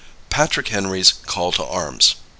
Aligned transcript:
Patrick 0.31 0.69
Henry's 0.69 1.11
Call 1.11 1.51
to 1.51 1.63
Arms. 1.63 2.15